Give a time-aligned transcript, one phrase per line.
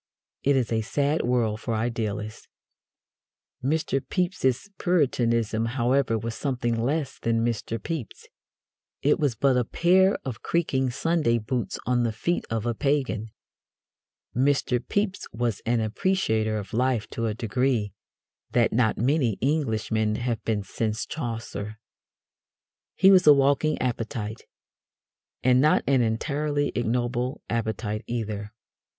[0.41, 2.47] It is a sad world for idealists.
[3.63, 3.99] Mr.
[4.09, 7.77] Pepys's Puritanism, however, was something less than Mr.
[7.77, 8.27] Pepys.
[9.03, 13.29] It was but a pair of creaking Sunday boots on the feet of a pagan.
[14.35, 14.79] Mr.
[14.83, 17.93] Pepys was an appreciator of life to a degree
[18.53, 21.77] that not many Englishmen have been since Chaucer.
[22.95, 24.47] He was a walking appetite.
[25.43, 28.51] And not an entirely ignoble appetite either.